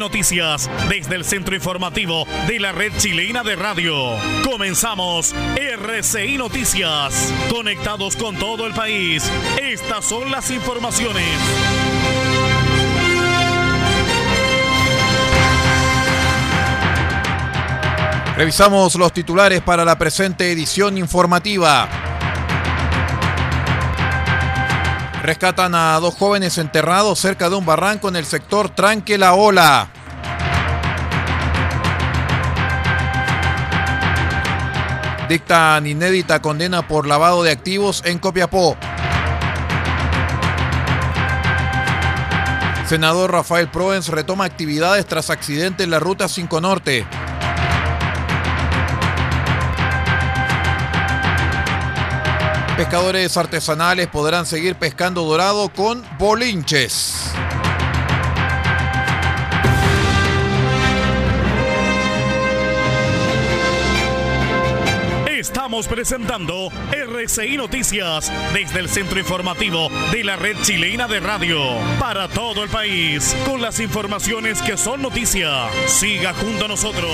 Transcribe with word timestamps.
Noticias 0.00 0.70
desde 0.88 1.16
el 1.16 1.24
centro 1.24 1.54
informativo 1.54 2.26
de 2.46 2.60
la 2.60 2.72
red 2.72 2.92
chilena 2.98 3.42
de 3.42 3.56
radio. 3.56 3.94
Comenzamos 4.44 5.34
RCI 5.56 6.38
Noticias. 6.38 7.32
Conectados 7.50 8.16
con 8.16 8.36
todo 8.36 8.66
el 8.66 8.74
país. 8.74 9.30
Estas 9.60 10.04
son 10.04 10.30
las 10.30 10.50
informaciones. 10.50 11.24
Revisamos 18.36 18.94
los 18.96 19.12
titulares 19.12 19.62
para 19.62 19.84
la 19.84 19.96
presente 19.96 20.52
edición 20.52 20.98
informativa. 20.98 22.05
Rescatan 25.26 25.74
a 25.74 25.98
dos 25.98 26.14
jóvenes 26.14 26.56
enterrados 26.56 27.18
cerca 27.18 27.50
de 27.50 27.56
un 27.56 27.66
barranco 27.66 28.08
en 28.08 28.14
el 28.14 28.24
sector 28.24 28.68
Tranque 28.68 29.18
la 29.18 29.34
Ola. 29.34 29.88
Dictan 35.28 35.84
inédita 35.84 36.40
condena 36.40 36.86
por 36.86 37.08
lavado 37.08 37.42
de 37.42 37.50
activos 37.50 38.02
en 38.04 38.20
Copiapó. 38.20 38.76
Senador 42.86 43.32
Rafael 43.32 43.66
Proens 43.66 44.06
retoma 44.06 44.44
actividades 44.44 45.06
tras 45.06 45.30
accidente 45.30 45.82
en 45.82 45.90
la 45.90 45.98
ruta 45.98 46.28
5 46.28 46.60
Norte. 46.60 47.04
Pescadores 52.76 53.38
artesanales 53.38 54.06
podrán 54.06 54.44
seguir 54.44 54.74
pescando 54.74 55.22
dorado 55.24 55.70
con 55.70 56.04
bolinches. 56.18 57.32
Estamos 65.26 65.88
presentando 65.88 66.68
RCI 66.92 67.56
Noticias 67.56 68.30
desde 68.52 68.80
el 68.80 68.90
centro 68.90 69.18
informativo 69.18 69.88
de 70.12 70.22
la 70.22 70.36
red 70.36 70.56
chilena 70.60 71.08
de 71.08 71.20
radio 71.20 71.58
para 71.98 72.28
todo 72.28 72.62
el 72.62 72.68
país 72.68 73.34
con 73.46 73.62
las 73.62 73.80
informaciones 73.80 74.60
que 74.60 74.76
son 74.76 75.00
noticia. 75.00 75.70
Siga 75.86 76.34
junto 76.34 76.66
a 76.66 76.68
nosotros. 76.68 77.10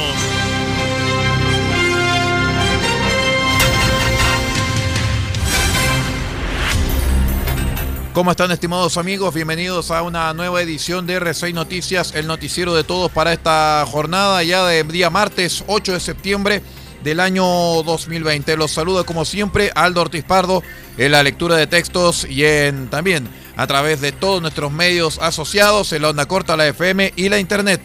¿Cómo 8.12 8.30
están 8.30 8.50
estimados 8.50 8.98
amigos? 8.98 9.32
Bienvenidos 9.32 9.90
a 9.90 10.02
una 10.02 10.34
nueva 10.34 10.60
edición 10.60 11.06
de 11.06 11.18
R6 11.18 11.54
Noticias, 11.54 12.14
el 12.14 12.26
noticiero 12.26 12.74
de 12.74 12.84
todos 12.84 13.10
para 13.10 13.32
esta 13.32 13.86
jornada 13.90 14.42
ya 14.42 14.66
de 14.66 14.84
día 14.84 15.08
martes 15.08 15.64
8 15.66 15.94
de 15.94 16.00
septiembre 16.00 16.62
del 17.02 17.20
año 17.20 17.42
2020. 17.44 18.58
Los 18.58 18.72
saludo 18.72 19.06
como 19.06 19.24
siempre 19.24 19.70
Aldo 19.74 20.02
Ortiz 20.02 20.24
Pardo 20.24 20.62
en 20.98 21.10
la 21.10 21.22
lectura 21.22 21.56
de 21.56 21.66
textos 21.66 22.26
y 22.28 22.44
en 22.44 22.90
también 22.90 23.26
a 23.56 23.66
través 23.66 24.02
de 24.02 24.12
todos 24.12 24.42
nuestros 24.42 24.70
medios 24.70 25.18
asociados 25.22 25.90
en 25.94 26.02
la 26.02 26.10
onda 26.10 26.26
corta, 26.26 26.54
la 26.54 26.68
FM 26.68 27.14
y 27.16 27.30
la 27.30 27.38
internet. 27.38 27.80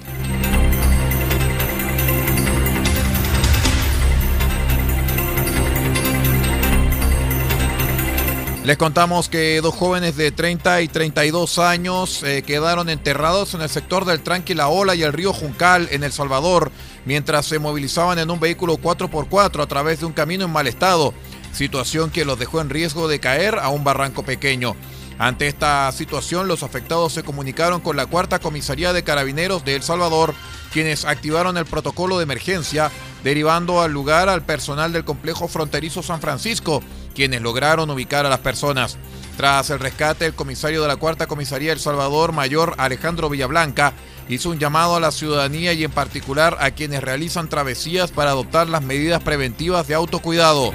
Les 8.68 8.76
contamos 8.76 9.30
que 9.30 9.62
dos 9.62 9.74
jóvenes 9.74 10.18
de 10.18 10.30
30 10.30 10.82
y 10.82 10.90
32 10.90 11.58
años 11.58 12.22
eh, 12.24 12.44
quedaron 12.46 12.90
enterrados 12.90 13.54
en 13.54 13.62
el 13.62 13.70
sector 13.70 14.04
del 14.04 14.20
Tranqui 14.20 14.56
La 14.56 14.68
Ola 14.68 14.94
y 14.94 15.04
el 15.04 15.14
río 15.14 15.32
Juncal 15.32 15.88
en 15.90 16.04
El 16.04 16.12
Salvador 16.12 16.70
mientras 17.06 17.46
se 17.46 17.60
movilizaban 17.60 18.20
en 18.20 18.30
un 18.30 18.42
vehículo 18.42 18.76
4x4 18.76 19.64
a 19.64 19.68
través 19.68 20.02
de 20.02 20.06
un 20.06 20.12
camino 20.12 20.44
en 20.44 20.52
mal 20.52 20.68
estado, 20.68 21.14
situación 21.54 22.10
que 22.10 22.26
los 22.26 22.40
dejó 22.40 22.60
en 22.60 22.70
riesgo 22.70 23.08
de 23.08 23.22
caer 23.22 23.58
a 23.58 23.70
un 23.70 23.86
barranco 23.86 24.24
pequeño. 24.24 24.76
Ante 25.18 25.48
esta 25.48 25.90
situación, 25.94 26.50
los 26.50 26.62
afectados 26.62 27.14
se 27.14 27.24
comunicaron 27.24 27.80
con 27.80 27.96
la 27.96 28.06
cuarta 28.06 28.40
comisaría 28.40 28.92
de 28.92 29.06
carabineros 29.06 29.64
de 29.64 29.76
El 29.76 29.84
Salvador, 29.84 30.36
quienes 30.74 31.06
activaron 31.06 31.56
el 31.56 31.66
protocolo 31.66 32.18
de 32.18 32.24
emergencia, 32.24 32.92
derivando 33.24 33.82
al 33.82 33.94
lugar 33.94 34.28
al 34.28 34.44
personal 34.44 34.92
del 34.92 35.06
complejo 35.06 35.48
fronterizo 35.48 36.04
San 36.04 36.20
Francisco, 36.20 36.84
quienes 37.18 37.42
lograron 37.42 37.90
ubicar 37.90 38.28
a 38.28 38.30
las 38.30 38.42
personas. 38.42 38.96
Tras 39.38 39.72
el 39.72 39.80
rescate, 39.80 40.28
el 40.28 40.36
comisario 40.36 40.84
de 40.84 40.88
la 40.88 40.98
Cuarta 40.98 41.26
Comisaría 41.26 41.74
El 41.74 41.80
Salvador, 41.80 42.32
mayor 42.32 42.76
Alejandro 42.78 43.28
Villablanca, 43.28 43.94
hizo 44.30 44.52
un 44.52 44.60
llamado 44.60 44.96
a 44.96 45.00
la 45.00 45.12
ciudadanía 45.12 45.74
y 45.74 45.84
en 45.84 45.90
particular 45.90 46.58
a 46.60 46.70
quienes 46.70 47.02
realizan 47.02 47.50
travesías 47.50 48.12
para 48.12 48.30
adoptar 48.30 48.70
las 48.70 48.84
medidas 48.84 49.24
preventivas 49.24 49.88
de 49.88 49.96
autocuidado. 49.96 50.72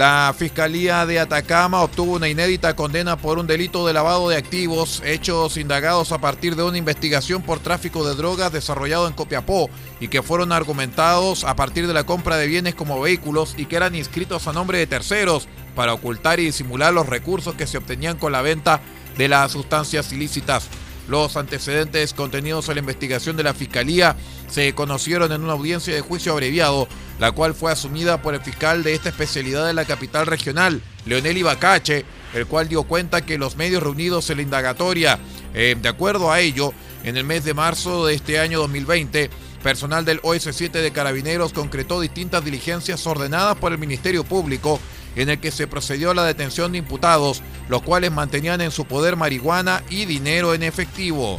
La 0.00 0.34
Fiscalía 0.34 1.04
de 1.04 1.20
Atacama 1.20 1.82
obtuvo 1.82 2.14
una 2.14 2.26
inédita 2.26 2.74
condena 2.74 3.18
por 3.18 3.38
un 3.38 3.46
delito 3.46 3.86
de 3.86 3.92
lavado 3.92 4.30
de 4.30 4.38
activos, 4.38 5.02
hechos 5.04 5.58
indagados 5.58 6.10
a 6.12 6.22
partir 6.22 6.56
de 6.56 6.62
una 6.62 6.78
investigación 6.78 7.42
por 7.42 7.58
tráfico 7.58 8.08
de 8.08 8.14
drogas 8.14 8.50
desarrollado 8.50 9.06
en 9.06 9.12
Copiapó 9.12 9.68
y 10.00 10.08
que 10.08 10.22
fueron 10.22 10.52
argumentados 10.52 11.44
a 11.44 11.54
partir 11.54 11.86
de 11.86 11.92
la 11.92 12.04
compra 12.04 12.38
de 12.38 12.46
bienes 12.46 12.74
como 12.74 12.98
vehículos 12.98 13.52
y 13.58 13.66
que 13.66 13.76
eran 13.76 13.94
inscritos 13.94 14.48
a 14.48 14.54
nombre 14.54 14.78
de 14.78 14.86
terceros 14.86 15.48
para 15.76 15.92
ocultar 15.92 16.40
y 16.40 16.46
disimular 16.46 16.94
los 16.94 17.06
recursos 17.06 17.54
que 17.54 17.66
se 17.66 17.76
obtenían 17.76 18.16
con 18.16 18.32
la 18.32 18.40
venta 18.40 18.80
de 19.18 19.28
las 19.28 19.52
sustancias 19.52 20.10
ilícitas. 20.14 20.70
Los 21.08 21.36
antecedentes 21.36 22.14
contenidos 22.14 22.68
en 22.68 22.76
la 22.76 22.80
investigación 22.80 23.36
de 23.36 23.42
la 23.42 23.52
Fiscalía 23.52 24.16
se 24.48 24.74
conocieron 24.74 25.32
en 25.32 25.42
una 25.42 25.54
audiencia 25.54 25.92
de 25.92 26.00
juicio 26.00 26.32
abreviado, 26.32 26.88
la 27.20 27.32
cual 27.32 27.54
fue 27.54 27.70
asumida 27.70 28.22
por 28.22 28.34
el 28.34 28.40
fiscal 28.40 28.82
de 28.82 28.94
esta 28.94 29.10
especialidad 29.10 29.66
de 29.66 29.74
la 29.74 29.84
capital 29.84 30.26
regional, 30.26 30.82
Leonel 31.04 31.36
Ibacache, 31.36 32.06
el 32.34 32.46
cual 32.46 32.68
dio 32.68 32.84
cuenta 32.84 33.24
que 33.24 33.36
los 33.36 33.56
medios 33.56 33.82
reunidos 33.82 34.30
en 34.30 34.38
la 34.38 34.42
indagatoria, 34.42 35.18
eh, 35.52 35.76
de 35.80 35.88
acuerdo 35.88 36.32
a 36.32 36.40
ello, 36.40 36.72
en 37.04 37.18
el 37.18 37.24
mes 37.24 37.44
de 37.44 37.52
marzo 37.52 38.06
de 38.06 38.14
este 38.14 38.40
año 38.40 38.58
2020, 38.60 39.28
personal 39.62 40.06
del 40.06 40.22
OS7 40.22 40.70
de 40.70 40.92
Carabineros 40.92 41.52
concretó 41.52 42.00
distintas 42.00 42.42
diligencias 42.42 43.06
ordenadas 43.06 43.58
por 43.58 43.72
el 43.72 43.78
Ministerio 43.78 44.24
Público 44.24 44.80
en 45.14 45.28
el 45.28 45.40
que 45.40 45.50
se 45.50 45.66
procedió 45.66 46.12
a 46.12 46.14
la 46.14 46.24
detención 46.24 46.72
de 46.72 46.78
imputados, 46.78 47.42
los 47.68 47.82
cuales 47.82 48.12
mantenían 48.12 48.62
en 48.62 48.70
su 48.70 48.86
poder 48.86 49.16
marihuana 49.16 49.82
y 49.90 50.06
dinero 50.06 50.54
en 50.54 50.62
efectivo. 50.62 51.38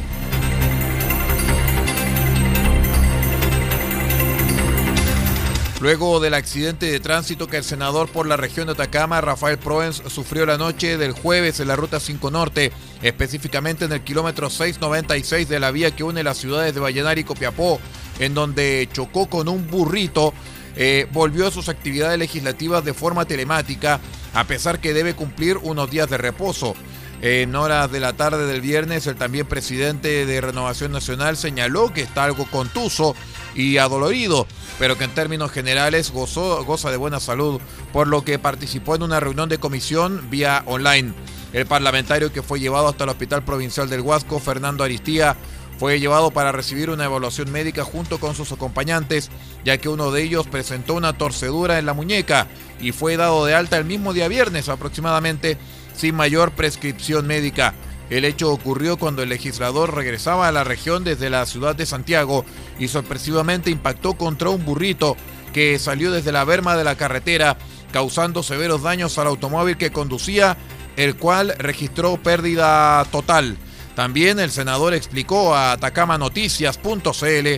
Luego 5.82 6.20
del 6.20 6.34
accidente 6.34 6.86
de 6.86 7.00
tránsito 7.00 7.48
que 7.48 7.56
el 7.56 7.64
senador 7.64 8.08
por 8.08 8.28
la 8.28 8.36
región 8.36 8.66
de 8.66 8.74
Atacama, 8.74 9.20
Rafael 9.20 9.58
Proens, 9.58 10.00
sufrió 10.06 10.46
la 10.46 10.56
noche 10.56 10.96
del 10.96 11.10
jueves 11.10 11.58
en 11.58 11.66
la 11.66 11.74
Ruta 11.74 11.98
5 11.98 12.30
Norte, 12.30 12.70
específicamente 13.02 13.86
en 13.86 13.92
el 13.92 14.02
kilómetro 14.02 14.48
696 14.48 15.48
de 15.48 15.58
la 15.58 15.72
vía 15.72 15.90
que 15.90 16.04
une 16.04 16.22
las 16.22 16.38
ciudades 16.38 16.72
de 16.72 16.78
Vallenar 16.78 17.18
y 17.18 17.24
Copiapó, 17.24 17.80
en 18.20 18.32
donde 18.32 18.88
chocó 18.92 19.28
con 19.28 19.48
un 19.48 19.68
burrito, 19.68 20.32
eh, 20.76 21.08
volvió 21.10 21.48
a 21.48 21.50
sus 21.50 21.68
actividades 21.68 22.16
legislativas 22.16 22.84
de 22.84 22.94
forma 22.94 23.24
telemática, 23.24 23.98
a 24.34 24.44
pesar 24.44 24.78
que 24.78 24.94
debe 24.94 25.14
cumplir 25.14 25.56
unos 25.56 25.90
días 25.90 26.08
de 26.08 26.16
reposo. 26.16 26.76
En 27.22 27.56
horas 27.56 27.90
de 27.90 27.98
la 27.98 28.12
tarde 28.12 28.46
del 28.46 28.60
viernes, 28.60 29.08
el 29.08 29.16
también 29.16 29.46
presidente 29.46 30.26
de 30.26 30.40
Renovación 30.40 30.92
Nacional 30.92 31.36
señaló 31.36 31.92
que 31.92 32.02
está 32.02 32.22
algo 32.22 32.46
contuso 32.46 33.16
y 33.54 33.78
adolorido, 33.78 34.46
pero 34.78 34.96
que 34.96 35.04
en 35.04 35.14
términos 35.14 35.50
generales 35.50 36.10
gozó, 36.10 36.64
goza 36.64 36.90
de 36.90 36.96
buena 36.96 37.20
salud, 37.20 37.60
por 37.92 38.08
lo 38.08 38.24
que 38.24 38.38
participó 38.38 38.94
en 38.94 39.02
una 39.02 39.20
reunión 39.20 39.48
de 39.48 39.58
comisión 39.58 40.28
vía 40.30 40.62
online. 40.66 41.12
El 41.52 41.66
parlamentario 41.66 42.32
que 42.32 42.42
fue 42.42 42.60
llevado 42.60 42.88
hasta 42.88 43.04
el 43.04 43.10
Hospital 43.10 43.44
Provincial 43.44 43.88
del 43.88 44.00
Huasco, 44.00 44.38
Fernando 44.38 44.84
Aristía, 44.84 45.36
fue 45.78 45.98
llevado 45.98 46.30
para 46.30 46.52
recibir 46.52 46.90
una 46.90 47.06
evaluación 47.06 47.50
médica 47.50 47.84
junto 47.84 48.20
con 48.20 48.34
sus 48.34 48.52
acompañantes, 48.52 49.30
ya 49.64 49.78
que 49.78 49.88
uno 49.88 50.12
de 50.12 50.22
ellos 50.22 50.46
presentó 50.46 50.94
una 50.94 51.12
torcedura 51.18 51.78
en 51.78 51.86
la 51.86 51.92
muñeca 51.92 52.46
y 52.80 52.92
fue 52.92 53.16
dado 53.16 53.44
de 53.44 53.54
alta 53.54 53.78
el 53.78 53.84
mismo 53.84 54.12
día 54.12 54.28
viernes 54.28 54.68
aproximadamente 54.68 55.58
sin 55.96 56.14
mayor 56.14 56.52
prescripción 56.52 57.26
médica. 57.26 57.74
El 58.10 58.24
hecho 58.24 58.50
ocurrió 58.50 58.96
cuando 58.98 59.22
el 59.22 59.30
legislador 59.30 59.94
regresaba 59.94 60.48
a 60.48 60.52
la 60.52 60.64
región 60.64 61.04
desde 61.04 61.30
la 61.30 61.46
ciudad 61.46 61.74
de 61.74 61.86
Santiago 61.86 62.44
y 62.78 62.88
sorpresivamente 62.88 63.70
impactó 63.70 64.14
contra 64.14 64.50
un 64.50 64.64
burrito 64.64 65.16
que 65.52 65.78
salió 65.78 66.10
desde 66.10 66.32
la 66.32 66.44
berma 66.44 66.76
de 66.76 66.84
la 66.84 66.96
carretera, 66.96 67.56
causando 67.92 68.42
severos 68.42 68.82
daños 68.82 69.18
al 69.18 69.28
automóvil 69.28 69.76
que 69.76 69.92
conducía, 69.92 70.56
el 70.96 71.16
cual 71.16 71.54
registró 71.58 72.16
pérdida 72.22 73.04
total. 73.10 73.56
También 73.94 74.40
el 74.40 74.50
senador 74.50 74.94
explicó 74.94 75.54
a 75.54 75.72
atacamanoticias.cl 75.72 77.48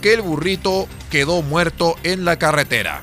que 0.00 0.14
el 0.14 0.22
burrito 0.22 0.88
quedó 1.10 1.42
muerto 1.42 1.96
en 2.02 2.24
la 2.24 2.38
carretera. 2.38 3.02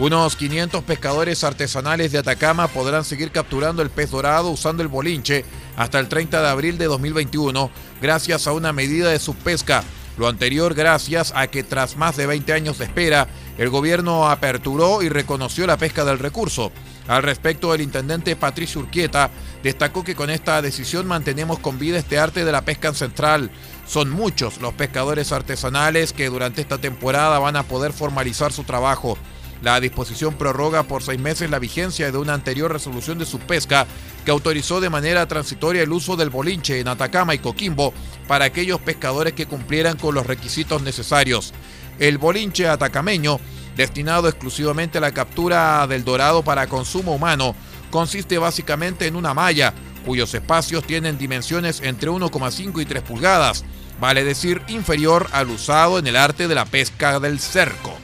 Unos 0.00 0.34
500 0.34 0.82
pescadores 0.84 1.44
artesanales 1.44 2.10
de 2.10 2.16
Atacama 2.16 2.68
podrán 2.68 3.04
seguir 3.04 3.30
capturando 3.32 3.82
el 3.82 3.90
pez 3.90 4.10
dorado 4.10 4.48
usando 4.48 4.82
el 4.82 4.88
bolinche 4.88 5.44
hasta 5.76 5.98
el 5.98 6.08
30 6.08 6.40
de 6.40 6.48
abril 6.48 6.78
de 6.78 6.86
2021 6.86 7.70
gracias 8.00 8.46
a 8.46 8.52
una 8.52 8.72
medida 8.72 9.10
de 9.10 9.18
subpesca. 9.18 9.84
Lo 10.16 10.26
anterior 10.26 10.72
gracias 10.72 11.34
a 11.36 11.48
que 11.48 11.64
tras 11.64 11.98
más 11.98 12.16
de 12.16 12.26
20 12.26 12.50
años 12.54 12.78
de 12.78 12.86
espera, 12.86 13.28
el 13.58 13.68
gobierno 13.68 14.30
aperturó 14.30 15.02
y 15.02 15.10
reconoció 15.10 15.66
la 15.66 15.76
pesca 15.76 16.06
del 16.06 16.18
recurso. 16.18 16.72
Al 17.06 17.22
respecto, 17.22 17.74
el 17.74 17.82
intendente 17.82 18.36
Patricio 18.36 18.80
Urquieta 18.80 19.28
destacó 19.62 20.02
que 20.02 20.14
con 20.14 20.30
esta 20.30 20.62
decisión 20.62 21.06
mantenemos 21.06 21.58
con 21.58 21.78
vida 21.78 21.98
este 21.98 22.18
arte 22.18 22.46
de 22.46 22.52
la 22.52 22.64
pesca 22.64 22.88
en 22.88 22.94
central. 22.94 23.50
Son 23.86 24.08
muchos 24.08 24.62
los 24.62 24.72
pescadores 24.72 25.30
artesanales 25.30 26.14
que 26.14 26.30
durante 26.30 26.62
esta 26.62 26.78
temporada 26.78 27.38
van 27.38 27.56
a 27.56 27.64
poder 27.64 27.92
formalizar 27.92 28.50
su 28.50 28.64
trabajo. 28.64 29.18
La 29.62 29.78
disposición 29.78 30.34
prorroga 30.34 30.84
por 30.84 31.02
seis 31.02 31.20
meses 31.20 31.50
la 31.50 31.58
vigencia 31.58 32.10
de 32.10 32.16
una 32.16 32.32
anterior 32.32 32.72
resolución 32.72 33.18
de 33.18 33.26
pesca 33.46 33.86
que 34.24 34.30
autorizó 34.30 34.80
de 34.80 34.88
manera 34.88 35.28
transitoria 35.28 35.82
el 35.82 35.92
uso 35.92 36.16
del 36.16 36.30
bolinche 36.30 36.80
en 36.80 36.88
Atacama 36.88 37.34
y 37.34 37.38
Coquimbo 37.38 37.92
para 38.26 38.46
aquellos 38.46 38.80
pescadores 38.80 39.34
que 39.34 39.46
cumplieran 39.46 39.98
con 39.98 40.14
los 40.14 40.26
requisitos 40.26 40.80
necesarios. 40.82 41.52
El 41.98 42.16
bolinche 42.16 42.68
atacameño, 42.68 43.38
destinado 43.76 44.28
exclusivamente 44.28 44.96
a 44.96 45.02
la 45.02 45.12
captura 45.12 45.86
del 45.86 46.04
dorado 46.04 46.42
para 46.42 46.66
consumo 46.66 47.14
humano, 47.14 47.54
consiste 47.90 48.38
básicamente 48.38 49.06
en 49.06 49.16
una 49.16 49.34
malla 49.34 49.74
cuyos 50.06 50.32
espacios 50.32 50.84
tienen 50.84 51.18
dimensiones 51.18 51.82
entre 51.82 52.10
1,5 52.10 52.80
y 52.80 52.86
3 52.86 53.02
pulgadas, 53.02 53.64
vale 54.00 54.24
decir 54.24 54.62
inferior 54.68 55.28
al 55.32 55.50
usado 55.50 55.98
en 55.98 56.06
el 56.06 56.16
arte 56.16 56.48
de 56.48 56.54
la 56.54 56.64
pesca 56.64 57.20
del 57.20 57.38
cerco. 57.38 57.98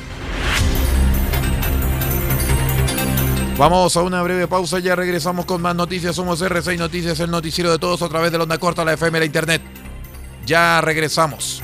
Vamos 3.58 3.96
a 3.96 4.02
una 4.02 4.22
breve 4.22 4.46
pausa, 4.46 4.80
ya 4.80 4.94
regresamos 4.94 5.46
con 5.46 5.62
más 5.62 5.74
noticias. 5.74 6.14
Somos 6.14 6.42
R6 6.42 6.76
Noticias, 6.78 7.18
el 7.20 7.30
noticiero 7.30 7.70
de 7.70 7.78
todos 7.78 8.02
a 8.02 8.08
través 8.08 8.30
de 8.30 8.36
la 8.36 8.44
onda 8.44 8.58
corta, 8.58 8.84
la 8.84 8.92
FM, 8.92 9.18
la 9.18 9.24
internet. 9.24 9.62
Ya 10.44 10.82
regresamos. 10.82 11.62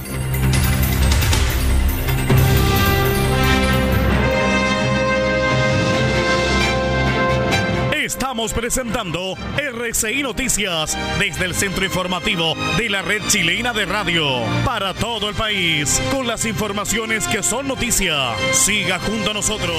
Estamos 7.93 8.55
presentando 8.55 9.35
RCI 9.57 10.23
Noticias 10.23 10.97
desde 11.19 11.45
el 11.45 11.55
centro 11.55 11.85
informativo 11.85 12.55
de 12.79 12.89
la 12.89 13.03
red 13.03 13.21
chilena 13.29 13.75
de 13.75 13.85
radio 13.85 14.25
para 14.65 14.95
todo 14.95 15.29
el 15.29 15.35
país 15.35 16.01
con 16.11 16.27
las 16.27 16.47
informaciones 16.47 17.29
que 17.29 17.43
son 17.43 17.69
noticia. 17.69 18.35
Siga 18.53 18.99
junto 18.99 19.33
a 19.33 19.35
nosotros. 19.35 19.77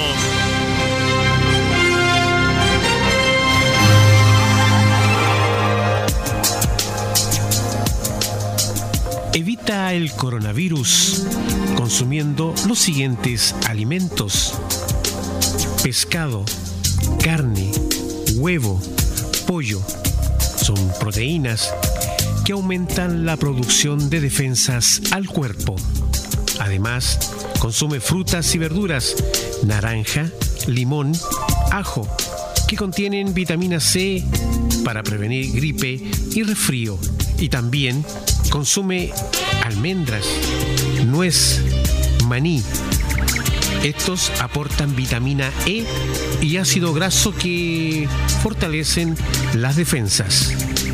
Evita 9.36 9.92
el 9.94 10.12
coronavirus 10.12 11.26
consumiendo 11.76 12.54
los 12.68 12.78
siguientes 12.78 13.56
alimentos. 13.68 14.54
Pescado, 15.82 16.46
carne, 17.24 17.72
huevo, 18.36 18.80
pollo. 19.48 19.82
Son 20.56 20.78
proteínas 21.00 21.74
que 22.46 22.54
aumentan 22.54 23.26
la 23.26 23.36
producción 23.36 24.12
de 24.12 24.22
defensas 24.22 25.02
al 25.10 25.28
cuerpo. 25.28 25.76
Además, 26.60 27.32
consume 27.58 28.00
frutas 28.00 28.54
y 28.54 28.60
verduras, 28.60 29.16
naranja, 29.66 30.30
limón, 30.68 31.12
ajo, 31.72 32.08
que 32.68 32.76
contienen 32.76 33.34
vitamina 33.34 33.80
C 33.80 34.24
para 34.86 35.02
prevenir 35.02 35.52
gripe 35.54 36.02
y 36.36 36.44
resfrío. 36.44 37.00
Y 37.40 37.50
también 37.50 38.06
Consume 38.54 39.10
almendras, 39.64 40.28
nuez, 41.08 41.60
maní. 42.28 42.62
Estos 43.82 44.32
aportan 44.40 44.96
vitamina 44.96 45.50
E 45.66 45.84
y 46.40 46.58
ácido 46.58 46.94
graso 46.94 47.34
que 47.34 48.08
fortalecen 48.44 49.18
las 49.56 49.76
defensas. 49.76 50.54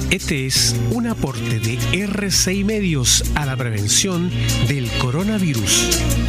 Este 0.09 0.45
es 0.45 0.73
un 0.91 1.07
aporte 1.07 1.59
de 1.59 1.77
R6 1.91 2.63
Medios 2.63 3.25
a 3.35 3.45
la 3.45 3.57
prevención 3.57 4.31
del 4.69 4.89
coronavirus. 4.91 6.28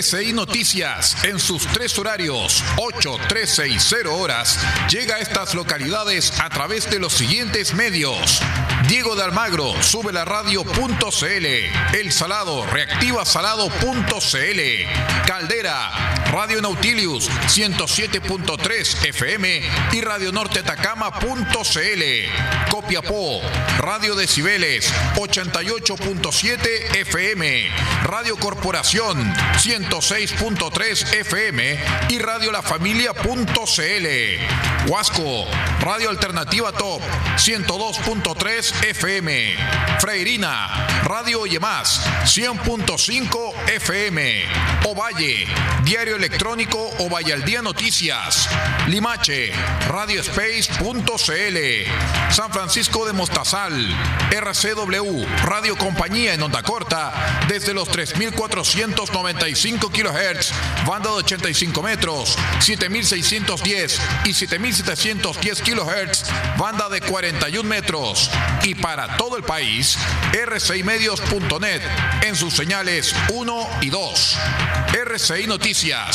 RCI 0.00 0.32
Noticias, 0.32 1.14
en 1.24 1.38
sus 1.38 1.66
tres 1.66 1.98
horarios, 1.98 2.64
8, 2.78 3.18
13 3.28 3.68
y 3.68 3.78
0 3.78 4.16
horas, 4.16 4.58
llega 4.88 5.16
a 5.16 5.18
estas 5.18 5.52
localidades 5.54 6.40
a 6.40 6.48
través 6.48 6.90
de 6.90 6.98
los 6.98 7.12
siguientes 7.12 7.74
medios. 7.74 8.40
Diego 8.88 9.14
de 9.14 9.24
Almagro, 9.24 9.74
sube 9.82 10.10
la 10.10 10.24
radio.cl. 10.24 11.46
El 11.94 12.12
Salado, 12.12 12.64
reactiva 12.64 13.26
salado.cl. 13.26 14.60
Caldera, 15.26 16.19
Radio 16.30 16.60
Nautilius, 16.60 17.28
107.3 17.28 19.08
FM 19.08 19.62
y 19.92 20.00
Radio 20.00 20.30
Norte 20.30 20.60
Atacama.cl. 20.60 22.02
Copiapó, 22.70 23.40
Radio 23.78 24.14
Decibeles, 24.14 24.92
88.7 25.16 26.96
FM. 26.98 27.68
Radio 28.04 28.36
Corporación, 28.36 29.18
106.3 29.34 31.14
FM 31.14 31.78
y 32.10 32.18
Radio 32.20 32.52
La 32.52 32.62
Familia.cl. 32.62 34.06
Huasco, 34.88 35.46
Radio 35.80 36.10
Alternativa 36.10 36.70
Top, 36.70 37.02
102.3 37.36 38.84
FM. 38.84 39.56
Freirina, 39.98 40.86
Radio 41.04 41.44
Yemás, 41.44 42.00
100.5 42.24 43.68
FM. 43.68 44.44
Ovalle, 44.84 45.46
Diario 45.84 46.19
Electrónico 46.20 46.90
al 47.32 47.44
Día 47.44 47.62
Noticias. 47.62 48.48
Limache, 48.88 49.52
Radioespace.cl. 49.88 52.30
San 52.30 52.52
Francisco 52.52 53.06
de 53.06 53.12
Mostazal, 53.12 53.72
RCW, 54.30 55.24
Radio 55.44 55.76
Compañía 55.76 56.34
en 56.34 56.42
Onda 56.42 56.62
Corta, 56.62 57.44
desde 57.46 57.72
los 57.72 57.88
3495 57.88 59.90
kHz, 59.90 60.52
banda 60.86 61.10
de 61.10 61.16
85 61.16 61.82
metros, 61.82 62.36
7610 62.60 64.00
y 64.24 64.32
7710 64.32 65.62
kHz, 65.62 66.24
banda 66.58 66.88
de 66.88 67.00
41 67.00 67.68
metros. 67.68 68.30
Y 68.64 68.74
para 68.74 69.16
todo 69.16 69.36
el 69.36 69.44
país, 69.44 69.96
rcimedios.net 70.32 71.82
en 72.22 72.34
sus 72.34 72.54
señales 72.54 73.14
1 73.30 73.68
y 73.82 73.90
2. 73.90 74.36
RCI 75.04 75.46
Noticias, 75.46 76.09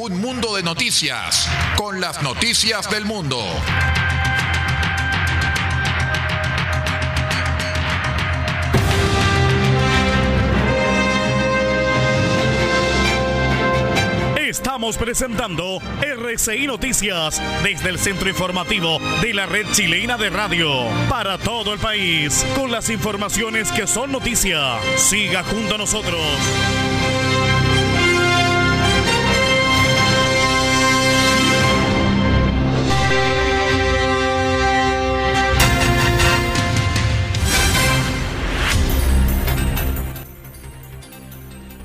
un 0.00 0.20
mundo 0.20 0.56
de 0.56 0.62
noticias, 0.64 1.48
con 1.76 2.00
las 2.00 2.20
noticias 2.20 2.90
del 2.90 3.04
mundo. 3.04 3.38
Estamos 14.36 14.96
presentando 14.96 15.78
RCI 16.00 16.66
Noticias 16.66 17.40
desde 17.62 17.90
el 17.90 18.00
centro 18.00 18.28
informativo 18.28 18.98
de 19.22 19.32
la 19.32 19.46
red 19.46 19.66
chilena 19.70 20.16
de 20.16 20.30
radio 20.30 20.70
para 21.08 21.38
todo 21.38 21.72
el 21.72 21.78
país 21.78 22.44
con 22.56 22.72
las 22.72 22.90
informaciones 22.90 23.70
que 23.70 23.86
son 23.86 24.10
noticia. 24.10 24.78
Siga 24.96 25.44
junto 25.44 25.76
a 25.76 25.78
nosotros. 25.78 26.20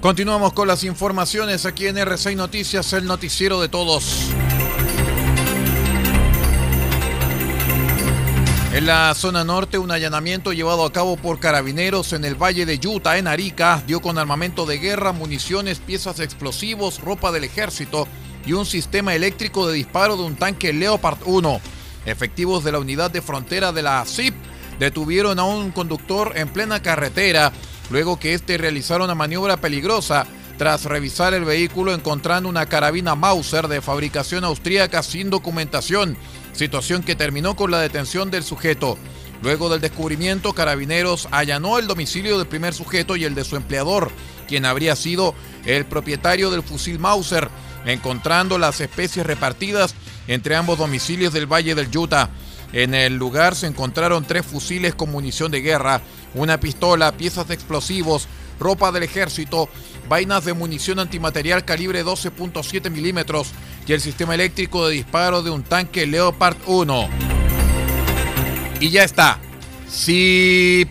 Continuamos 0.01 0.53
con 0.53 0.67
las 0.67 0.84
informaciones 0.84 1.67
aquí 1.67 1.86
en 1.86 1.96
R6 1.96 2.36
Noticias, 2.36 2.91
el 2.93 3.05
noticiero 3.05 3.62
de 3.62 3.70
todos. 3.70 4.31
En 8.74 8.88
la 8.88 9.13
zona 9.13 9.43
norte, 9.43 9.77
un 9.77 9.91
allanamiento 9.91 10.53
llevado 10.53 10.86
a 10.86 10.91
cabo 10.91 11.17
por 11.17 11.39
carabineros 11.39 12.13
en 12.13 12.25
el 12.25 12.34
Valle 12.34 12.65
de 12.65 12.79
Utah, 12.84 13.20
en 13.20 13.27
Arica, 13.27 13.84
dio 13.86 14.01
con 14.01 14.17
armamento 14.17 14.65
de 14.65 14.79
guerra, 14.79 15.12
municiones, 15.12 15.77
piezas 15.77 16.20
explosivos, 16.20 17.00
ropa 17.00 17.31
del 17.31 17.43
ejército 17.43 18.08
y 18.43 18.53
un 18.53 18.65
sistema 18.65 19.13
eléctrico 19.13 19.67
de 19.67 19.75
disparo 19.75 20.17
de 20.17 20.24
un 20.24 20.36
tanque 20.36 20.74
Leopard 20.74 21.20
1. 21.25 21.62
Efectivos 22.08 22.63
de 22.63 22.72
la 22.72 22.79
unidad 22.79 23.12
de 23.12 23.22
frontera 23.22 23.72
de 23.72 23.84
la 23.84 24.03
CIP 24.08 24.34
detuvieron 24.79 25.38
a 25.38 25.43
un 25.43 25.70
conductor 25.70 26.31
en 26.34 26.50
plena 26.50 26.81
carretera 26.81 27.53
luego 27.91 28.19
que 28.19 28.33
este 28.33 28.57
realizara 28.57 29.03
una 29.03 29.15
maniobra 29.15 29.57
peligrosa 29.57 30.25
tras 30.57 30.86
revisar 30.86 31.33
el 31.33 31.43
vehículo 31.43 31.93
encontrando 31.93 32.48
una 32.48 32.67
carabina 32.67 33.15
Mauser 33.15 33.67
de 33.67 33.81
fabricación 33.81 34.43
austríaca 34.43 35.03
sin 35.03 35.29
documentación, 35.29 36.17
situación 36.53 37.03
que 37.03 37.15
terminó 37.15 37.55
con 37.55 37.71
la 37.71 37.79
detención 37.79 38.31
del 38.31 38.43
sujeto. 38.43 38.98
Luego 39.41 39.69
del 39.69 39.81
descubrimiento, 39.81 40.53
Carabineros 40.53 41.27
allanó 41.31 41.79
el 41.79 41.88
domicilio 41.88 42.38
del 42.38 42.48
primer 42.48 42.75
sujeto 42.75 43.15
y 43.15 43.25
el 43.25 43.33
de 43.33 43.43
su 43.43 43.55
empleador, 43.55 44.12
quien 44.48 44.65
habría 44.65 44.95
sido 44.95 45.33
el 45.65 45.86
propietario 45.86 46.51
del 46.51 46.62
fusil 46.62 47.00
Mauser, 47.00 47.50
encontrando 47.86 48.60
las 48.60 48.79
especies 48.81 49.25
repartidas 49.25 49.95
entre 50.27 50.55
ambos 50.55 50.77
domicilios 50.77 51.33
del 51.33 51.51
Valle 51.51 51.74
del 51.74 51.89
Utah. 51.98 52.29
En 52.73 52.93
el 52.93 53.15
lugar 53.17 53.55
se 53.55 53.67
encontraron 53.67 54.25
tres 54.25 54.45
fusiles 54.45 54.95
con 54.95 55.11
munición 55.11 55.51
de 55.51 55.61
guerra, 55.61 56.01
una 56.33 56.59
pistola, 56.59 57.11
piezas 57.11 57.47
de 57.47 57.53
explosivos, 57.53 58.27
ropa 58.59 58.91
del 58.91 59.03
ejército, 59.03 59.67
vainas 60.07 60.45
de 60.45 60.53
munición 60.53 60.99
antimaterial 60.99 61.65
calibre 61.65 62.05
12.7 62.05 62.89
milímetros 62.89 63.51
y 63.87 63.93
el 63.93 64.01
sistema 64.01 64.35
eléctrico 64.35 64.87
de 64.87 64.95
disparo 64.95 65.43
de 65.43 65.49
un 65.49 65.63
tanque 65.63 66.05
Leopard 66.05 66.57
1. 66.65 67.09
Y 68.79 68.89
ya 68.89 69.03
está. 69.03 69.39
Sí. 69.89 70.87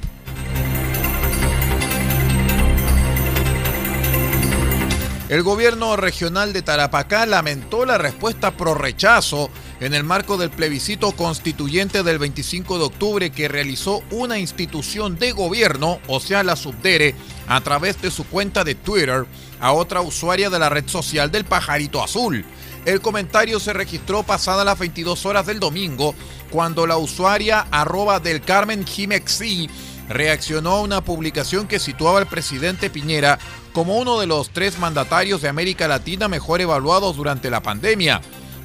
El 5.31 5.45
gobierno 5.45 5.97
regional 5.97 6.53
de 6.53 6.63
Tarapacá 6.63 7.25
lamentó 7.25 7.87
la 7.87 7.99
respuesta 7.99 8.51
pro 8.51 8.75
rechazo 8.75 9.49
en 9.81 9.95
el 9.95 10.05
marco 10.05 10.37
del 10.37 10.51
plebiscito 10.51 11.13
constituyente 11.13 12.03
del 12.03 12.19
25 12.19 12.79
de 12.79 12.85
octubre 12.85 13.31
que 13.31 13.49
realizó 13.49 14.03
una 14.11 14.39
institución 14.39 15.19
de 15.19 15.33
gobierno, 15.33 15.99
o 16.07 16.21
sea, 16.21 16.43
la 16.43 16.55
Subdere, 16.55 17.15
a 17.49 17.61
través 17.63 18.01
de 18.03 18.11
su 18.11 18.25
cuenta 18.25 18.63
de 18.63 18.75
Twitter 18.75 19.27
a 19.59 19.73
otra 19.73 20.03
usuaria 20.03 20.51
de 20.51 20.59
la 20.59 20.69
red 20.69 20.87
social 20.87 21.31
del 21.31 21.45
Pajarito 21.45 22.03
Azul. 22.03 22.45
El 22.85 23.01
comentario 23.01 23.59
se 23.59 23.73
registró 23.73 24.23
pasada 24.23 24.65
las 24.65 24.79
22 24.79 25.27
horas 25.27 25.47
del 25.47 25.61
domingo, 25.61 26.15
cuando 26.51 26.87
la 26.87 26.97
usuaria 26.97 27.67
arroba 27.71 28.21
del 28.21 28.43
Carmen 28.43 28.87
Jimexi 28.87 29.69
reaccionó 30.09 30.73
a 30.73 30.81
una 30.83 31.05
publicación 31.05 31.69
que 31.69 31.79
situaba 31.79 32.19
al 32.19 32.27
presidente 32.27 32.91
Piñera 32.91 33.39
como 33.73 33.99
uno 33.99 34.19
de 34.19 34.27
los 34.27 34.51
tres 34.51 34.79
mandatarios 34.79 35.41
de 35.41 35.49
América 35.49 35.89
Latina 35.89 36.27
mejor 36.27 36.61
evaluados 36.61 37.17
durante 37.17 37.49
la 37.49 37.63
pandemia. 37.63 38.21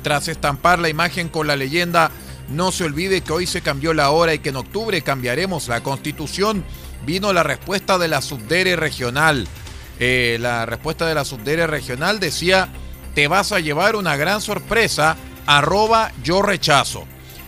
Tras 0.06 0.28
estampar 0.28 0.78
la 0.78 0.88
imagen 0.88 1.30
con 1.30 1.48
la 1.48 1.56
leyenda 1.56 2.12
No 2.48 2.72
se 2.72 2.84
olvide 2.84 3.22
que 3.22 3.34
hoy 3.34 3.48
se 3.48 3.62
cambió 3.62 3.92
la 3.92 4.12
hora 4.12 4.36
y 4.36 4.40
que 4.40 4.50
en 4.50 4.56
octubre 4.58 5.02
cambiaremos 5.02 5.68
la 5.68 5.82
constitución, 5.82 6.64
vino 7.08 7.34
la 7.34 7.42
respuesta 7.42 7.98
de 7.98 8.08
la 8.08 8.22
subdere 8.22 8.76
regional. 8.76 9.48
Eh, 10.00 10.38
la 10.40 10.68
respuesta 10.68 11.08
de 11.08 11.16
la 11.16 11.26
subdere 11.26 11.66
regional 11.66 12.20
decía, 12.20 12.70
te 13.16 13.28
vas 13.28 13.52
a 13.52 13.60
llevar 13.60 13.96
una 13.96 14.16
gran 14.16 14.42
sorpresa, 14.42 15.18
arroba 15.48 16.12
yo 16.24 16.44
rechazo. 16.44 17.06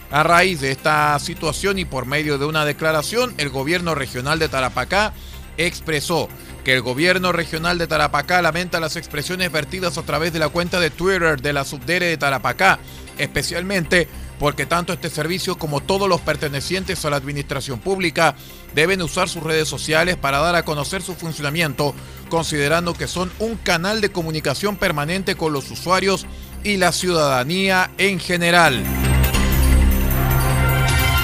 A 0.10 0.24
raíz 0.24 0.60
de 0.60 0.72
esta 0.72 1.20
situación 1.20 1.78
y 1.78 1.86
por 1.86 2.08
medio 2.08 2.40
de 2.40 2.46
una 2.46 2.66
declaración, 2.66 3.36
el 3.38 3.50
gobierno 3.50 3.94
regional 3.94 4.40
de 4.40 4.50
Tarapacá 4.50 5.14
expresó 5.58 6.28
que 6.67 6.74
el 6.74 6.81
gobierno 6.81 7.31
regional 7.31 7.77
de 7.77 7.88
Tarapacá 7.88 8.41
lamenta 8.41 8.81
las 8.81 8.97
expresiones 8.97 9.50
vertidas 9.53 9.97
a 9.97 10.03
través 10.03 10.33
de 10.33 10.39
la 10.39 10.50
cuenta 10.50 10.81
de 10.81 10.89
Twitter 10.89 11.41
de 11.41 11.53
la 11.53 11.63
subdere 11.63 12.07
de 12.07 12.17
Tarapacá, 12.17 12.79
especialmente 13.17 14.09
porque 14.38 14.65
tanto 14.65 14.91
este 14.91 15.09
servicio 15.09 15.57
como 15.57 15.79
todos 15.79 16.09
los 16.09 16.19
pertenecientes 16.19 17.05
a 17.05 17.09
la 17.09 17.15
administración 17.15 17.79
pública 17.79 18.36
deben 18.75 19.01
usar 19.01 19.29
sus 19.29 19.43
redes 19.43 19.69
sociales 19.69 20.17
para 20.17 20.39
dar 20.39 20.55
a 20.57 20.65
conocer 20.65 21.01
su 21.01 21.15
funcionamiento, 21.15 21.95
considerando 22.27 22.93
que 22.93 23.07
son 23.07 23.31
un 23.39 23.55
canal 23.55 24.01
de 24.01 24.12
comunicación 24.12 24.75
permanente 24.75 25.36
con 25.36 25.53
los 25.53 25.71
usuarios 25.71 26.25
y 26.65 26.75
la 26.75 26.91
ciudadanía 26.91 27.91
en 27.97 28.19
general. 28.19 29.07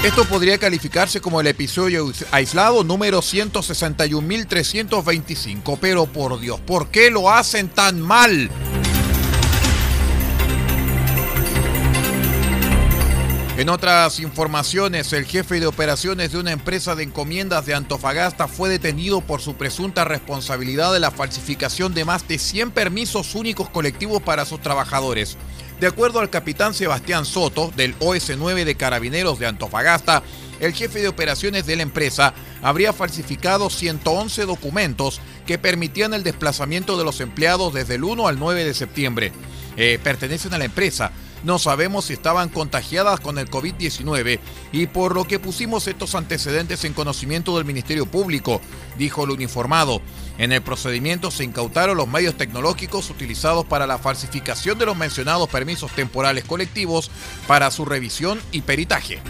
Esto 0.04 0.26
podría 0.26 0.58
calificarse 0.58 1.22
como 1.22 1.40
el 1.40 1.48
episodio 1.48 2.12
aislado 2.32 2.84
número 2.84 3.22
161.325. 3.22 5.78
Pero 5.80 6.08
por 6.08 6.42
Dios, 6.42 6.60
¿por 6.60 6.90
qué 6.90 7.10
lo 7.10 7.30
hacen 7.30 7.70
tan 7.70 8.02
mal? 8.02 8.50
En 13.56 13.70
otras 13.70 14.20
informaciones, 14.20 15.14
el 15.14 15.24
jefe 15.24 15.62
de 15.62 15.68
operaciones 15.68 16.34
de 16.34 16.40
una 16.40 16.52
empresa 16.52 16.96
de 16.96 17.04
encomiendas 17.04 17.66
de 17.66 17.74
Antofagasta 17.74 18.50
fue 18.50 18.68
detenido 18.68 19.22
por 19.22 19.40
su 19.40 19.56
presunta 19.56 20.04
responsabilidad 20.04 20.92
de 20.92 21.00
la 21.00 21.12
falsificación 21.12 21.94
de 21.94 22.04
más 22.04 22.28
de 22.28 22.40
100 22.40 22.72
permisos 22.72 23.36
únicos 23.36 23.70
colectivos 23.70 24.22
para 24.22 24.44
sus 24.44 24.60
trabajadores. 24.60 25.38
De 25.80 25.88
acuerdo 25.88 26.20
al 26.20 26.30
capitán 26.30 26.74
Sebastián 26.74 27.26
Soto, 27.26 27.72
del 27.76 27.98
OS9 28.00 28.64
de 28.64 28.76
Carabineros 28.76 29.40
de 29.40 29.48
Antofagasta, 29.48 30.24
el 30.60 30.74
jefe 30.74 31.02
de 31.02 31.10
operaciones 31.10 31.66
de 31.66 31.76
la 31.76 31.84
empresa 31.84 32.34
habría 32.62 32.94
falsificado 32.94 33.70
111 33.70 34.46
documentos 34.46 35.20
que 35.46 35.58
permitían 35.58 36.14
el 36.14 36.24
desplazamiento 36.24 36.98
de 36.98 37.04
los 37.04 37.20
empleados 37.20 37.74
desde 37.74 37.96
el 37.96 38.04
1 38.06 38.28
al 38.28 38.40
9 38.40 38.64
de 38.64 38.74
septiembre. 38.74 39.34
Eh, 39.76 40.00
pertenecen 40.02 40.54
a 40.54 40.58
la 40.58 40.66
empresa, 40.66 41.12
no 41.44 41.60
sabemos 41.60 42.06
si 42.06 42.14
estaban 42.14 42.50
contagiadas 42.50 43.20
con 43.20 43.38
el 43.38 43.50
COVID-19 43.50 44.40
y 44.72 44.88
por 44.88 45.14
lo 45.14 45.26
que 45.26 45.40
pusimos 45.40 45.88
estos 45.88 46.16
antecedentes 46.16 46.84
en 46.86 46.94
conocimiento 46.94 47.56
del 47.56 47.66
Ministerio 47.66 48.06
Público, 48.06 48.62
dijo 48.98 49.24
el 49.24 49.32
uniformado. 49.32 50.02
En 50.38 50.52
el 50.52 50.62
procedimiento 50.62 51.32
se 51.32 51.44
incautaron 51.44 51.98
los 51.98 52.08
medios 52.08 52.36
tecnológicos 52.36 53.10
utilizados 53.10 53.66
para 53.66 53.88
la 53.88 53.98
falsificación 53.98 54.80
de 54.80 54.86
los 54.86 54.98
mencionados 54.98 55.50
permisos 55.50 55.92
temporales 55.92 56.44
colectivos 56.46 57.12
para 57.48 57.70
su 57.72 57.86
revisión 57.86 58.42
y 58.52 58.62
peritaje. 58.62 59.22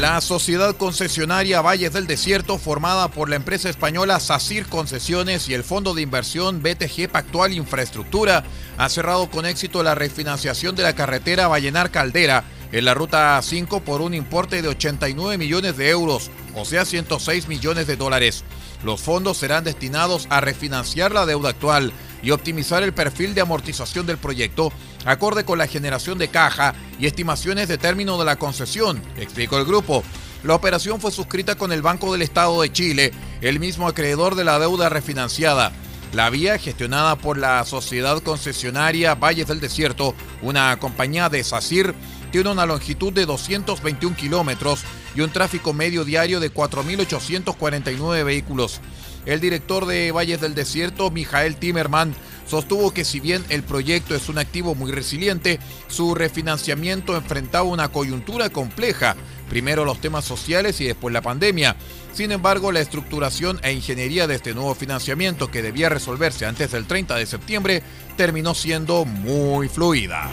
La 0.00 0.22
sociedad 0.22 0.74
concesionaria 0.78 1.60
Valles 1.60 1.92
del 1.92 2.06
Desierto, 2.06 2.56
formada 2.56 3.08
por 3.08 3.28
la 3.28 3.36
empresa 3.36 3.68
española 3.68 4.18
SACIR 4.18 4.64
Concesiones 4.64 5.46
y 5.50 5.52
el 5.52 5.62
fondo 5.62 5.92
de 5.92 6.00
inversión 6.00 6.62
BTG 6.62 7.10
Pactual 7.10 7.52
Infraestructura, 7.52 8.42
ha 8.78 8.88
cerrado 8.88 9.28
con 9.28 9.44
éxito 9.44 9.82
la 9.82 9.94
refinanciación 9.94 10.74
de 10.74 10.84
la 10.84 10.94
carretera 10.94 11.48
Vallenar 11.48 11.90
Caldera 11.90 12.44
en 12.72 12.86
la 12.86 12.94
ruta 12.94 13.38
5 13.42 13.80
por 13.80 14.00
un 14.00 14.14
importe 14.14 14.62
de 14.62 14.68
89 14.68 15.36
millones 15.36 15.76
de 15.76 15.90
euros, 15.90 16.30
o 16.54 16.64
sea 16.64 16.86
106 16.86 17.48
millones 17.48 17.86
de 17.86 17.96
dólares. 17.96 18.42
Los 18.82 19.02
fondos 19.02 19.36
serán 19.36 19.64
destinados 19.64 20.28
a 20.30 20.40
refinanciar 20.40 21.12
la 21.12 21.26
deuda 21.26 21.50
actual 21.50 21.92
y 22.22 22.30
optimizar 22.30 22.82
el 22.82 22.92
perfil 22.92 23.34
de 23.34 23.40
amortización 23.40 24.06
del 24.06 24.18
proyecto, 24.18 24.72
acorde 25.04 25.44
con 25.44 25.58
la 25.58 25.66
generación 25.66 26.18
de 26.18 26.28
caja 26.28 26.74
y 26.98 27.06
estimaciones 27.06 27.68
de 27.68 27.78
término 27.78 28.18
de 28.18 28.24
la 28.24 28.36
concesión, 28.36 29.02
explicó 29.16 29.58
el 29.58 29.64
grupo. 29.64 30.02
La 30.42 30.54
operación 30.54 31.00
fue 31.00 31.10
suscrita 31.10 31.56
con 31.56 31.72
el 31.72 31.82
Banco 31.82 32.12
del 32.12 32.22
Estado 32.22 32.62
de 32.62 32.72
Chile, 32.72 33.12
el 33.40 33.60
mismo 33.60 33.86
acreedor 33.86 34.34
de 34.34 34.44
la 34.44 34.58
deuda 34.58 34.88
refinanciada. 34.88 35.72
La 36.12 36.28
vía, 36.28 36.58
gestionada 36.58 37.16
por 37.16 37.38
la 37.38 37.64
sociedad 37.64 38.20
concesionaria 38.22 39.14
Valles 39.14 39.46
del 39.46 39.60
Desierto, 39.60 40.14
una 40.42 40.76
compañía 40.78 41.28
de 41.28 41.44
SACIR, 41.44 41.94
tiene 42.32 42.50
una 42.50 42.66
longitud 42.66 43.12
de 43.12 43.26
221 43.26 44.16
kilómetros 44.16 44.82
y 45.14 45.20
un 45.20 45.30
tráfico 45.30 45.72
medio 45.72 46.04
diario 46.04 46.40
de 46.40 46.52
4.849 46.52 48.24
vehículos. 48.24 48.80
El 49.26 49.40
director 49.40 49.86
de 49.86 50.12
Valles 50.12 50.40
del 50.40 50.54
Desierto, 50.54 51.10
Mijael 51.10 51.56
Timerman, 51.56 52.14
sostuvo 52.46 52.92
que 52.92 53.04
si 53.04 53.20
bien 53.20 53.44
el 53.48 53.62
proyecto 53.62 54.14
es 54.14 54.28
un 54.28 54.38
activo 54.38 54.74
muy 54.74 54.90
resiliente, 54.90 55.60
su 55.88 56.14
refinanciamiento 56.14 57.16
enfrentaba 57.16 57.64
una 57.64 57.88
coyuntura 57.88 58.50
compleja, 58.50 59.16
primero 59.48 59.84
los 59.84 60.00
temas 60.00 60.24
sociales 60.24 60.80
y 60.80 60.86
después 60.86 61.12
la 61.12 61.22
pandemia. 61.22 61.76
Sin 62.12 62.32
embargo, 62.32 62.72
la 62.72 62.80
estructuración 62.80 63.60
e 63.62 63.72
ingeniería 63.72 64.26
de 64.26 64.36
este 64.36 64.54
nuevo 64.54 64.74
financiamiento 64.74 65.50
que 65.50 65.62
debía 65.62 65.88
resolverse 65.88 66.46
antes 66.46 66.72
del 66.72 66.86
30 66.86 67.16
de 67.16 67.26
septiembre 67.26 67.82
terminó 68.16 68.54
siendo 68.54 69.04
muy 69.04 69.68
fluida. 69.68 70.30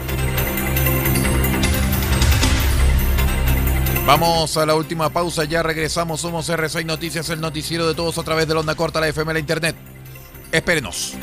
Vamos 4.07 4.55
a 4.55 4.65
la 4.65 4.73
última 4.73 5.09
pausa, 5.09 5.43
ya 5.43 5.61
regresamos. 5.61 6.21
Somos 6.21 6.49
R6 6.49 6.85
Noticias, 6.85 7.29
el 7.29 7.41
noticiero 7.41 7.85
de 7.85 7.93
todos 7.93 8.17
a 8.17 8.23
través 8.23 8.47
de 8.47 8.53
la 8.53 8.61
onda 8.61 8.73
corta, 8.73 9.01
la 9.01 9.09
FM, 9.09 9.33
la 9.33 9.39
internet. 9.39 9.75
Espérenos. 10.49 11.13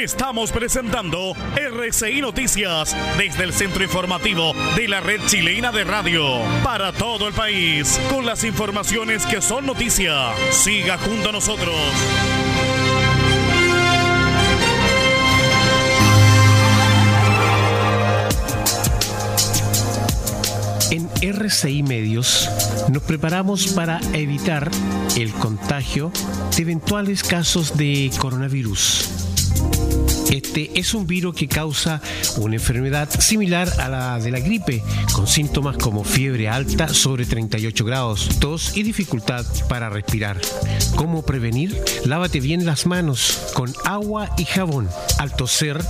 Estamos 0.00 0.52
presentando 0.52 1.32
RCI 1.56 2.20
Noticias 2.20 2.96
desde 3.18 3.42
el 3.42 3.52
centro 3.52 3.82
informativo 3.82 4.52
de 4.76 4.86
la 4.86 5.00
red 5.00 5.20
chilena 5.26 5.72
de 5.72 5.82
radio 5.82 6.22
para 6.62 6.92
todo 6.92 7.26
el 7.26 7.34
país 7.34 8.00
con 8.08 8.26
las 8.26 8.44
informaciones 8.44 9.26
que 9.26 9.42
son 9.42 9.66
noticia. 9.66 10.32
Siga 10.52 10.98
junto 10.98 11.30
a 11.30 11.32
nosotros. 11.32 11.74
RCI 21.22 21.82
Medios 21.82 22.48
nos 22.88 23.02
preparamos 23.02 23.68
para 23.74 24.00
evitar 24.14 24.70
el 25.16 25.30
contagio 25.32 26.10
de 26.56 26.62
eventuales 26.62 27.22
casos 27.22 27.76
de 27.76 28.10
coronavirus. 28.18 29.19
Este 30.30 30.70
es 30.78 30.94
un 30.94 31.08
virus 31.08 31.34
que 31.34 31.48
causa 31.48 32.00
una 32.36 32.54
enfermedad 32.54 33.10
similar 33.18 33.68
a 33.80 33.88
la 33.88 34.18
de 34.20 34.30
la 34.30 34.38
gripe, 34.38 34.80
con 35.12 35.26
síntomas 35.26 35.76
como 35.76 36.04
fiebre 36.04 36.48
alta 36.48 36.86
sobre 36.88 37.26
38 37.26 37.84
grados, 37.84 38.28
tos 38.38 38.76
y 38.76 38.84
dificultad 38.84 39.44
para 39.68 39.90
respirar. 39.90 40.40
¿Cómo 40.94 41.22
prevenir? 41.22 41.76
Lávate 42.04 42.38
bien 42.38 42.64
las 42.64 42.86
manos 42.86 43.50
con 43.54 43.72
agua 43.84 44.30
y 44.38 44.44
jabón. 44.44 44.88
Al 45.18 45.34
toser 45.34 45.80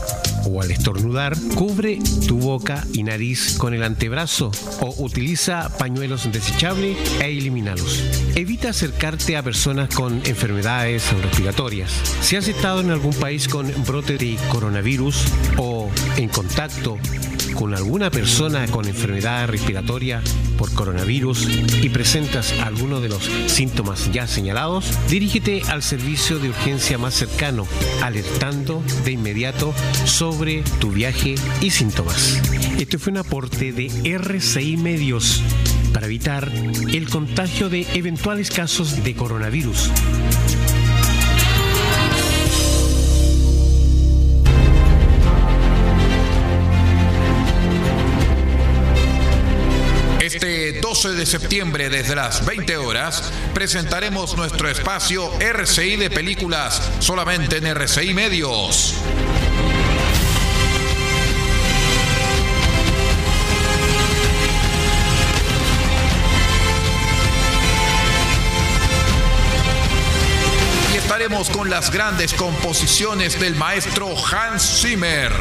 o 0.47 0.63
al 0.63 0.71
estornudar, 0.71 1.37
cubre 1.55 1.99
tu 2.27 2.39
boca 2.39 2.87
y 2.95 3.03
nariz 3.03 3.59
con 3.59 3.75
el 3.75 3.83
antebrazo 3.83 4.51
o 4.81 4.95
utiliza 5.05 5.69
pañuelos 5.77 6.33
desechables 6.33 6.97
e 7.21 7.27
elimínalos. 7.27 8.03
Evita 8.35 8.71
acercarte 8.71 9.37
a 9.37 9.43
personas 9.43 9.95
con 9.95 10.23
enfermedades 10.25 11.13
respiratorias. 11.23 11.93
Si 12.23 12.37
has 12.37 12.49
estado 12.49 12.81
en 12.81 12.91
algún 12.91 13.15
país 13.15 13.47
con 13.47 13.71
brote 13.85 14.17
de 14.17 14.30
coronavirus 14.51 15.25
o 15.57 15.91
en 16.17 16.29
contacto 16.29 16.99
con 17.55 17.75
alguna 17.75 18.11
persona 18.11 18.67
con 18.69 18.87
enfermedad 18.87 19.49
respiratoria 19.49 20.23
por 20.57 20.73
coronavirus 20.73 21.49
y 21.83 21.89
presentas 21.89 22.53
alguno 22.61 23.01
de 23.01 23.09
los 23.09 23.25
síntomas 23.47 24.11
ya 24.13 24.27
señalados, 24.27 24.87
dirígete 25.09 25.63
al 25.69 25.83
servicio 25.83 26.39
de 26.39 26.51
urgencia 26.51 26.99
más 26.99 27.15
cercano, 27.15 27.67
alertando 28.03 28.83
de 29.05 29.13
inmediato 29.13 29.75
sobre 30.05 30.63
tu 30.81 30.91
viaje 30.91 31.35
y 31.61 31.71
síntomas. 31.71 32.41
Este 32.79 32.99
fue 32.99 33.13
un 33.13 33.19
aporte 33.19 33.73
de 33.73 33.91
RCI 34.05 34.77
Medios 34.77 35.43
para 35.93 36.07
evitar 36.07 36.51
el 36.93 37.09
contagio 37.09 37.69
de 37.69 37.87
eventuales 37.95 38.51
casos 38.51 39.03
de 39.03 39.15
coronavirus. 39.15 39.91
12 51.03 51.17
de 51.17 51.25
septiembre 51.25 51.89
desde 51.89 52.15
las 52.15 52.45
20 52.45 52.77
horas 52.77 53.33
presentaremos 53.55 54.37
nuestro 54.37 54.69
espacio 54.69 55.33
RCI 55.41 55.97
de 55.97 56.11
películas 56.11 56.91
solamente 56.99 57.57
en 57.57 57.69
RCI 57.69 58.13
Medios. 58.13 58.97
Y 70.93 70.99
estaremos 70.99 71.49
con 71.49 71.71
las 71.71 71.91
grandes 71.91 72.35
composiciones 72.35 73.41
del 73.41 73.55
maestro 73.55 74.15
Hans 74.31 74.83
Zimmer. 74.83 75.33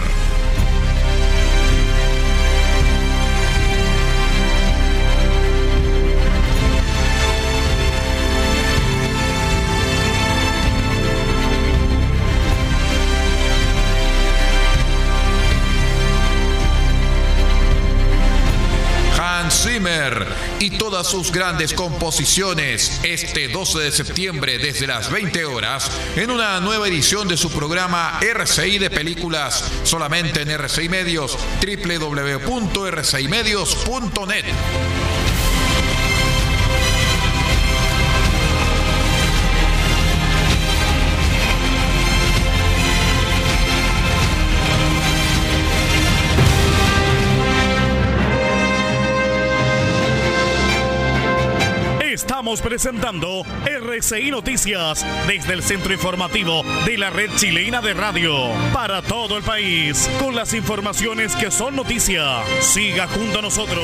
Y 20.60 20.72
todas 20.72 21.08
sus 21.08 21.32
grandes 21.32 21.74
composiciones 21.74 23.00
este 23.04 23.48
12 23.48 23.80
de 23.80 23.92
septiembre 23.92 24.58
desde 24.58 24.88
las 24.88 25.12
20 25.12 25.46
horas 25.46 25.90
en 26.16 26.32
una 26.32 26.60
nueva 26.60 26.88
edición 26.88 27.28
de 27.28 27.38
su 27.38 27.52
programa 27.52 28.20
RCI 28.22 28.78
de 28.78 28.90
películas 28.90 29.64
solamente 29.84 30.42
en 30.42 30.52
RCI 30.52 30.90
Medios 30.90 31.38
www.rcimedios.net. 31.62 34.46
presentando 52.70 53.42
RCI 53.66 54.30
Noticias 54.30 55.04
desde 55.28 55.54
el 55.54 55.64
centro 55.64 55.92
informativo 55.92 56.62
de 56.86 57.00
la 57.00 57.10
red 57.10 57.32
chilena 57.36 57.82
de 57.82 57.96
radio 57.96 58.32
para 58.72 59.02
todo 59.02 59.38
el 59.38 59.44
país 59.44 60.08
con 60.20 60.36
las 60.36 60.54
informaciones 60.54 61.36
que 61.36 61.50
son 61.50 61.76
noticia. 61.76 62.44
Siga 62.62 63.08
junto 63.08 63.40
a 63.40 63.42
nosotros. 63.42 63.84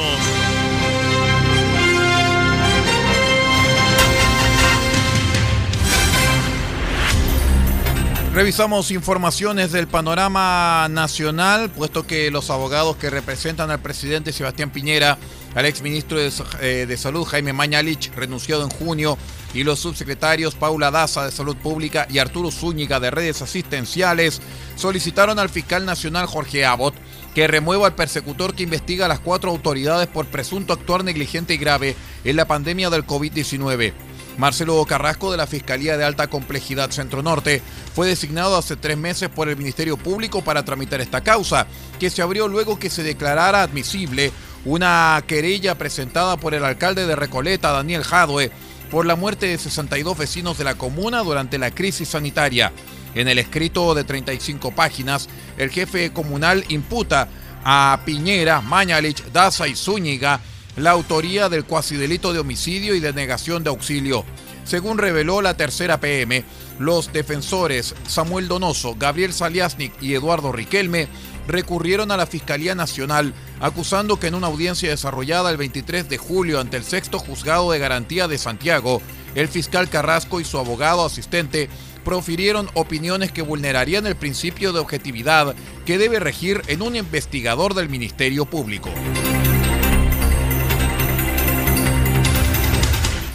Revisamos 8.36 8.92
informaciones 8.92 9.72
del 9.72 9.88
panorama 9.88 10.88
nacional, 10.92 11.72
puesto 11.72 12.06
que 12.06 12.30
los 12.30 12.52
abogados 12.52 12.98
que 12.98 13.10
representan 13.10 13.72
al 13.72 13.80
presidente 13.80 14.32
Sebastián 14.32 14.70
Piñera, 14.70 15.18
al 15.56 15.66
exministro 15.66 16.20
de, 16.20 16.32
eh, 16.62 16.86
de 16.86 16.98
Salud 16.98 17.24
Jaime 17.26 17.54
Mañalich, 17.54 18.12
renunciado 18.16 18.64
en 18.64 18.70
junio, 18.70 19.18
y 19.54 19.64
los 19.64 19.80
subsecretarios 19.80 20.54
Paula 20.54 20.92
Daza 20.92 21.26
de 21.26 21.32
Salud 21.32 21.56
Pública 21.56 22.08
y 22.10 22.20
Arturo 22.20 22.52
Zúñiga 22.52 23.00
de 23.00 23.10
Redes 23.10 23.42
Asistenciales, 23.42 24.42
solicitaron 24.76 25.40
al 25.40 25.50
fiscal 25.50 25.86
nacional 25.86 26.28
Jorge 26.28 26.66
Abbott 26.66 26.94
que 27.34 27.48
remueva 27.48 27.88
al 27.88 27.96
persecutor 27.96 28.54
que 28.54 28.64
investiga 28.64 29.06
a 29.06 29.10
las 29.10 29.20
cuatro 29.20 29.50
autoridades 29.52 30.08
por 30.08 30.26
presunto 30.26 30.74
actuar 30.74 31.04
negligente 31.04 31.54
y 31.54 31.58
grave 31.58 31.96
en 32.24 32.36
la 32.36 32.46
pandemia 32.46 32.90
del 32.90 33.06
COVID-19. 33.06 33.94
Marcelo 34.38 34.84
Carrasco 34.86 35.32
de 35.32 35.38
la 35.38 35.48
Fiscalía 35.48 35.98
de 35.98 36.04
Alta 36.04 36.28
Complejidad 36.28 36.92
Centro 36.92 37.24
Norte 37.24 37.62
fue 37.94 38.08
designado 38.08 38.58
hace 38.58 38.76
tres 38.76 38.98
meses 38.98 39.30
por 39.30 39.48
el 39.48 39.56
Ministerio 39.58 39.96
Público 39.96 40.44
para 40.44 40.66
tramitar 40.66 41.00
esta 41.00 41.22
causa, 41.22 41.68
que 42.00 42.10
se 42.10 42.22
abrió 42.22 42.48
luego 42.48 42.78
que 42.78 42.90
se 42.90 43.04
declarara 43.04 43.64
admisible 43.64 44.34
una 44.66 45.24
querella 45.28 45.78
presentada 45.78 46.38
por 46.38 46.54
el 46.54 46.66
alcalde 46.66 47.06
de 47.06 47.16
Recoleta, 47.16 47.72
Daniel 47.72 48.04
Jadue, 48.04 48.52
por 48.92 49.06
la 49.06 49.16
muerte 49.16 49.48
de 49.48 49.58
62 49.58 50.18
vecinos 50.18 50.58
de 50.58 50.64
la 50.64 50.76
comuna 50.76 51.20
durante 51.20 51.58
la 51.58 51.72
crisis 51.72 52.10
sanitaria. 52.10 52.74
En 53.14 53.28
el 53.28 53.40
escrito 53.40 53.96
de 53.96 54.04
35 54.04 54.72
páginas, 54.72 55.30
el 55.58 55.70
jefe 55.70 56.12
comunal 56.12 56.66
imputa 56.68 57.30
a 57.64 58.02
Piñera, 58.06 58.62
Mañalich, 58.62 59.24
Daza 59.32 59.68
y 59.68 59.76
Zúñiga 59.76 60.42
la 60.76 60.92
autoría 60.92 61.50
del 61.50 61.66
cuasidelito 61.66 62.34
de 62.34 62.40
homicidio 62.40 62.96
y 62.96 63.00
de 63.00 63.14
negación 63.14 63.64
de 63.64 63.70
auxilio. 63.70 64.26
Según 64.66 64.98
reveló 64.98 65.42
la 65.42 65.56
tercera 65.56 66.00
PM, 66.00 66.44
los 66.80 67.14
defensores 67.14 67.96
Samuel 68.08 68.48
Donoso, 68.48 68.96
Gabriel 68.96 69.32
Saliasnik 69.32 69.94
y 70.02 70.16
Eduardo 70.16 70.52
Riquelme 70.52 71.08
recurrieron 71.48 72.12
a 72.12 72.18
la 72.18 72.26
Fiscalía 72.26 72.76
Nacional 72.76 73.34
acusando 73.60 74.20
que 74.20 74.28
en 74.28 74.36
una 74.36 74.48
audiencia 74.48 74.90
desarrollada 74.90 75.50
el 75.52 75.58
23 75.58 76.10
de 76.10 76.18
julio 76.18 76.60
ante 76.60 76.78
el 76.78 76.84
sexto 76.84 77.20
juzgado 77.20 77.72
de 77.72 77.80
garantía 77.80 78.28
de 78.28 78.38
Santiago, 78.38 79.02
el 79.36 79.48
fiscal 79.48 79.90
Carrasco 79.90 80.40
y 80.40 80.46
su 80.46 80.58
abogado 80.58 81.06
asistente 81.06 81.70
profirieron 82.04 82.70
opiniones 82.76 83.32
que 83.32 83.42
vulnerarían 83.42 84.06
el 84.06 84.16
principio 84.16 84.72
de 84.72 84.80
objetividad 84.80 85.56
que 85.86 85.98
debe 85.98 86.20
regir 86.20 86.62
en 86.68 86.82
un 86.82 86.96
investigador 86.96 87.74
del 87.74 87.90
Ministerio 87.90 88.46
Público. 88.46 88.90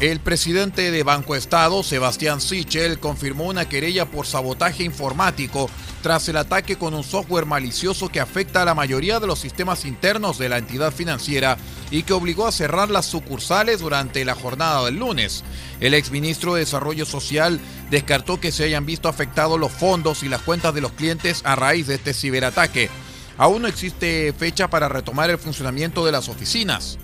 El 0.00 0.18
presidente 0.18 0.90
de 0.90 1.02
Banco 1.02 1.36
Estado, 1.36 1.82
Sebastián 1.82 2.40
Sichel, 2.40 2.98
confirmó 2.98 3.44
una 3.44 3.68
querella 3.68 4.06
por 4.06 4.26
sabotaje 4.26 4.82
informático 4.82 5.68
tras 6.02 6.26
el 6.30 6.38
ataque 6.38 6.76
con 6.76 6.94
un 6.94 7.04
software 7.04 7.44
malicioso 7.44 8.08
que 8.08 8.18
afecta 8.18 8.62
a 8.62 8.64
la 8.64 8.74
mayoría 8.74 9.20
de 9.20 9.26
los 9.26 9.40
sistemas 9.40 9.84
internos 9.84 10.38
de 10.38 10.48
la 10.48 10.56
entidad 10.56 10.90
financiera 10.90 11.58
y 11.90 12.04
que 12.04 12.14
obligó 12.14 12.46
a 12.46 12.52
cerrar 12.52 12.88
las 12.88 13.04
sucursales 13.04 13.80
durante 13.80 14.24
la 14.24 14.34
jornada 14.34 14.86
del 14.86 14.96
lunes. 14.96 15.44
El 15.80 15.92
exministro 15.92 16.54
de 16.54 16.60
Desarrollo 16.60 17.04
Social 17.04 17.60
descartó 17.90 18.40
que 18.40 18.52
se 18.52 18.64
hayan 18.64 18.86
visto 18.86 19.06
afectados 19.06 19.60
los 19.60 19.70
fondos 19.70 20.22
y 20.22 20.30
las 20.30 20.40
cuentas 20.40 20.72
de 20.74 20.80
los 20.80 20.92
clientes 20.92 21.42
a 21.44 21.56
raíz 21.56 21.88
de 21.88 21.96
este 21.96 22.14
ciberataque. 22.14 22.88
Aún 23.36 23.60
no 23.60 23.68
existe 23.68 24.32
fecha 24.32 24.70
para 24.70 24.88
retomar 24.88 25.28
el 25.28 25.36
funcionamiento 25.36 26.06
de 26.06 26.12
las 26.12 26.30
oficinas. 26.30 26.96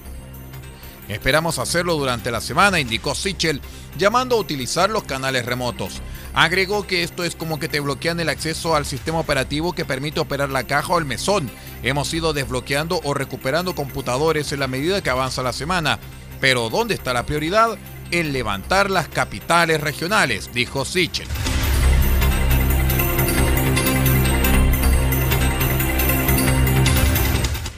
Esperamos 1.08 1.58
hacerlo 1.58 1.94
durante 1.94 2.30
la 2.30 2.40
semana, 2.40 2.80
indicó 2.80 3.14
Sichel, 3.14 3.60
llamando 3.96 4.36
a 4.36 4.40
utilizar 4.40 4.90
los 4.90 5.04
canales 5.04 5.46
remotos. 5.46 6.02
Agregó 6.34 6.86
que 6.86 7.02
esto 7.02 7.24
es 7.24 7.36
como 7.36 7.58
que 7.58 7.68
te 7.68 7.80
bloquean 7.80 8.20
el 8.20 8.28
acceso 8.28 8.74
al 8.74 8.86
sistema 8.86 9.18
operativo 9.18 9.72
que 9.72 9.84
permite 9.84 10.20
operar 10.20 10.50
la 10.50 10.64
caja 10.64 10.92
o 10.92 10.98
el 10.98 11.04
mesón. 11.04 11.50
Hemos 11.82 12.12
ido 12.12 12.32
desbloqueando 12.32 13.00
o 13.04 13.14
recuperando 13.14 13.74
computadores 13.74 14.52
en 14.52 14.60
la 14.60 14.68
medida 14.68 15.02
que 15.02 15.10
avanza 15.10 15.42
la 15.42 15.52
semana. 15.52 15.98
Pero 16.40 16.68
¿dónde 16.68 16.94
está 16.94 17.12
la 17.12 17.24
prioridad? 17.24 17.78
En 18.10 18.32
levantar 18.32 18.90
las 18.90 19.08
capitales 19.08 19.80
regionales, 19.80 20.50
dijo 20.52 20.84
Sichel. 20.84 21.28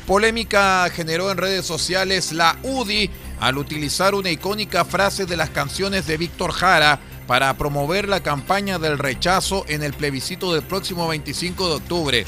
Polémica 0.08 0.88
generó 0.88 1.30
en 1.30 1.36
redes 1.36 1.66
sociales 1.66 2.32
la 2.32 2.56
UDI 2.62 3.10
al 3.40 3.58
utilizar 3.58 4.14
una 4.14 4.30
icónica 4.30 4.86
frase 4.86 5.26
de 5.26 5.36
las 5.36 5.50
canciones 5.50 6.06
de 6.06 6.16
Víctor 6.16 6.52
Jara 6.52 6.98
para 7.26 7.52
promover 7.58 8.08
la 8.08 8.22
campaña 8.22 8.78
del 8.78 8.98
rechazo 8.98 9.66
en 9.68 9.82
el 9.82 9.92
plebiscito 9.92 10.54
del 10.54 10.62
próximo 10.62 11.06
25 11.08 11.68
de 11.68 11.74
octubre. 11.74 12.24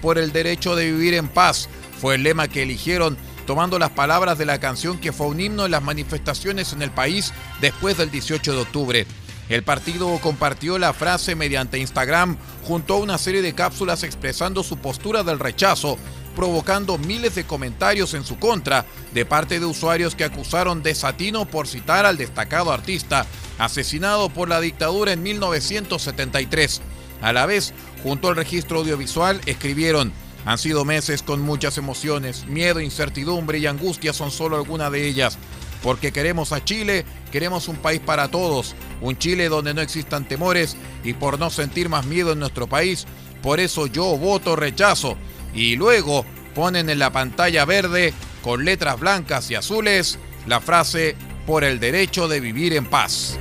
Por 0.00 0.18
el 0.18 0.30
derecho 0.30 0.76
de 0.76 0.92
vivir 0.92 1.14
en 1.14 1.26
paz 1.26 1.68
fue 2.00 2.14
el 2.14 2.22
lema 2.22 2.46
que 2.46 2.62
eligieron 2.62 3.18
tomando 3.48 3.80
las 3.80 3.90
palabras 3.90 4.38
de 4.38 4.46
la 4.46 4.60
canción 4.60 5.00
que 5.00 5.12
fue 5.12 5.26
un 5.26 5.40
himno 5.40 5.64
en 5.64 5.72
las 5.72 5.82
manifestaciones 5.82 6.72
en 6.72 6.82
el 6.82 6.92
país 6.92 7.32
después 7.60 7.96
del 7.96 8.12
18 8.12 8.52
de 8.52 8.60
octubre. 8.60 9.06
El 9.48 9.64
partido 9.64 10.20
compartió 10.20 10.78
la 10.78 10.92
frase 10.92 11.34
mediante 11.34 11.78
Instagram 11.78 12.38
junto 12.62 12.94
a 12.94 12.98
una 12.98 13.18
serie 13.18 13.42
de 13.42 13.54
cápsulas 13.54 14.04
expresando 14.04 14.62
su 14.62 14.78
postura 14.78 15.24
del 15.24 15.40
rechazo 15.40 15.98
provocando 16.34 16.98
miles 16.98 17.34
de 17.34 17.44
comentarios 17.44 18.14
en 18.14 18.24
su 18.24 18.38
contra 18.38 18.84
de 19.12 19.24
parte 19.24 19.60
de 19.60 19.66
usuarios 19.66 20.14
que 20.14 20.24
acusaron 20.24 20.82
de 20.82 20.94
Satino 20.94 21.44
por 21.46 21.66
citar 21.66 22.06
al 22.06 22.16
destacado 22.16 22.72
artista 22.72 23.26
asesinado 23.58 24.28
por 24.28 24.48
la 24.48 24.60
dictadura 24.60 25.12
en 25.12 25.22
1973. 25.22 26.82
A 27.22 27.32
la 27.32 27.46
vez, 27.46 27.72
junto 28.02 28.28
al 28.28 28.36
registro 28.36 28.80
audiovisual, 28.80 29.40
escribieron, 29.46 30.12
han 30.44 30.58
sido 30.58 30.84
meses 30.84 31.22
con 31.22 31.40
muchas 31.40 31.78
emociones, 31.78 32.46
miedo, 32.46 32.80
incertidumbre 32.80 33.58
y 33.58 33.66
angustia 33.66 34.12
son 34.12 34.30
solo 34.30 34.56
algunas 34.56 34.92
de 34.92 35.08
ellas. 35.08 35.38
Porque 35.82 36.12
queremos 36.12 36.52
a 36.52 36.64
Chile, 36.64 37.04
queremos 37.30 37.68
un 37.68 37.76
país 37.76 38.00
para 38.00 38.28
todos, 38.28 38.74
un 39.00 39.18
Chile 39.18 39.48
donde 39.48 39.74
no 39.74 39.82
existan 39.82 40.26
temores 40.26 40.76
y 41.02 41.12
por 41.12 41.38
no 41.38 41.50
sentir 41.50 41.88
más 41.88 42.06
miedo 42.06 42.32
en 42.32 42.38
nuestro 42.38 42.66
país, 42.66 43.06
por 43.42 43.60
eso 43.60 43.86
yo 43.86 44.16
voto 44.16 44.56
rechazo 44.56 45.18
y 45.54 45.76
luego 45.76 46.24
ponen 46.54 46.88
en 46.90 46.98
la 46.98 47.10
pantalla 47.10 47.64
verde 47.64 48.12
con 48.42 48.64
letras 48.64 48.98
blancas 49.00 49.50
y 49.50 49.54
azules 49.54 50.18
la 50.46 50.60
frase 50.60 51.16
por 51.46 51.64
el 51.64 51.80
derecho 51.80 52.28
de 52.28 52.40
vivir 52.40 52.74
en 52.74 52.86
paz. 52.86 53.38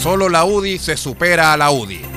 Solo 0.00 0.28
la 0.28 0.44
UDI 0.44 0.78
se 0.78 0.96
supera 0.96 1.52
a 1.52 1.56
la 1.56 1.70
UDI. 1.70 2.13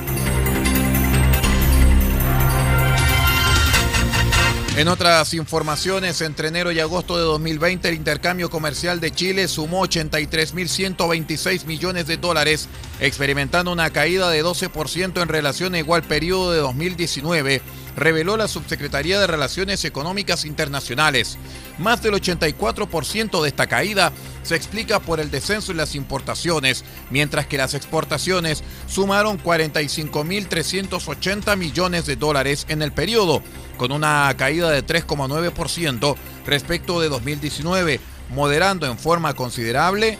En 4.78 4.86
otras 4.86 5.34
informaciones, 5.34 6.20
entre 6.20 6.46
enero 6.46 6.70
y 6.70 6.78
agosto 6.78 7.16
de 7.16 7.24
2020, 7.24 7.88
el 7.88 7.96
intercambio 7.96 8.48
comercial 8.48 9.00
de 9.00 9.10
Chile 9.10 9.48
sumó 9.48 9.84
83.126 9.84 11.64
millones 11.64 12.06
de 12.06 12.16
dólares, 12.16 12.68
experimentando 13.00 13.72
una 13.72 13.90
caída 13.90 14.30
de 14.30 14.44
12% 14.44 15.20
en 15.20 15.28
relación 15.28 15.74
a 15.74 15.80
igual 15.80 16.04
periodo 16.04 16.52
de 16.52 16.60
2019 16.60 17.60
reveló 17.98 18.36
la 18.36 18.48
Subsecretaría 18.48 19.20
de 19.20 19.26
Relaciones 19.26 19.84
Económicas 19.84 20.44
Internacionales. 20.44 21.36
Más 21.78 22.02
del 22.02 22.14
84% 22.14 23.42
de 23.42 23.48
esta 23.48 23.66
caída 23.66 24.12
se 24.42 24.56
explica 24.56 25.00
por 25.00 25.20
el 25.20 25.30
descenso 25.30 25.72
en 25.72 25.78
las 25.78 25.94
importaciones, 25.94 26.84
mientras 27.10 27.46
que 27.46 27.58
las 27.58 27.74
exportaciones 27.74 28.64
sumaron 28.86 29.38
45.380 29.42 31.56
millones 31.56 32.06
de 32.06 32.16
dólares 32.16 32.66
en 32.68 32.82
el 32.82 32.92
periodo, 32.92 33.42
con 33.76 33.92
una 33.92 34.34
caída 34.36 34.70
de 34.70 34.84
3,9% 34.84 36.16
respecto 36.46 37.00
de 37.00 37.08
2019, 37.08 38.00
moderando 38.30 38.86
en 38.86 38.98
forma 38.98 39.34
considerable 39.34 40.18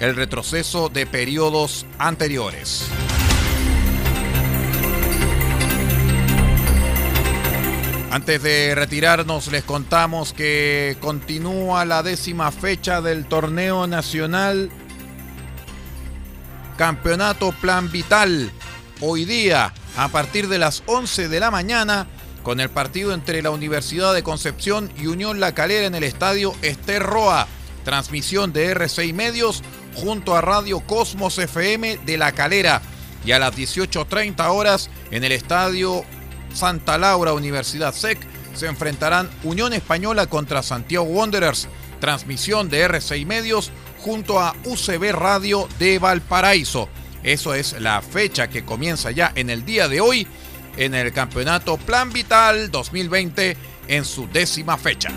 el 0.00 0.16
retroceso 0.16 0.88
de 0.88 1.06
periodos 1.06 1.86
anteriores. 1.98 2.88
Antes 8.16 8.42
de 8.42 8.74
retirarnos 8.74 9.48
les 9.48 9.62
contamos 9.62 10.32
que 10.32 10.96
continúa 11.02 11.84
la 11.84 12.02
décima 12.02 12.50
fecha 12.50 13.02
del 13.02 13.26
torneo 13.26 13.86
nacional 13.86 14.70
Campeonato 16.78 17.52
Plan 17.60 17.92
Vital. 17.92 18.50
Hoy 19.02 19.26
día, 19.26 19.74
a 19.98 20.08
partir 20.08 20.48
de 20.48 20.56
las 20.56 20.82
11 20.86 21.28
de 21.28 21.40
la 21.40 21.50
mañana, 21.50 22.06
con 22.42 22.58
el 22.60 22.70
partido 22.70 23.12
entre 23.12 23.42
la 23.42 23.50
Universidad 23.50 24.14
de 24.14 24.22
Concepción 24.22 24.90
y 24.96 25.08
Unión 25.08 25.38
La 25.38 25.52
Calera 25.52 25.86
en 25.86 25.94
el 25.94 26.02
estadio 26.02 26.54
Ester 26.62 27.02
Roa. 27.02 27.46
Transmisión 27.84 28.50
de 28.54 28.74
R6 28.74 29.12
Medios 29.12 29.62
junto 29.94 30.34
a 30.34 30.40
Radio 30.40 30.80
Cosmos 30.80 31.36
FM 31.36 31.98
de 32.06 32.16
La 32.16 32.32
Calera. 32.32 32.80
Y 33.26 33.32
a 33.32 33.38
las 33.38 33.54
18.30 33.54 34.48
horas 34.48 34.88
en 35.10 35.22
el 35.22 35.32
estadio 35.32 36.02
Santa 36.56 36.96
Laura 36.96 37.34
Universidad 37.34 37.94
SEC 37.94 38.18
se 38.54 38.66
enfrentarán 38.66 39.28
Unión 39.44 39.74
Española 39.74 40.26
contra 40.26 40.62
Santiago 40.62 41.04
Wanderers. 41.04 41.68
Transmisión 42.00 42.70
de 42.70 42.88
R6 42.88 43.26
Medios 43.26 43.70
junto 43.98 44.40
a 44.40 44.54
UCB 44.64 45.12
Radio 45.12 45.68
de 45.78 45.98
Valparaíso. 45.98 46.88
Eso 47.22 47.54
es 47.54 47.78
la 47.80 48.00
fecha 48.00 48.48
que 48.48 48.64
comienza 48.64 49.10
ya 49.10 49.32
en 49.34 49.50
el 49.50 49.64
día 49.66 49.88
de 49.88 50.00
hoy 50.00 50.26
en 50.78 50.94
el 50.94 51.12
Campeonato 51.12 51.76
Plan 51.76 52.10
Vital 52.10 52.70
2020 52.70 53.56
en 53.88 54.04
su 54.04 54.26
décima 54.28 54.78
fecha. 54.78 55.10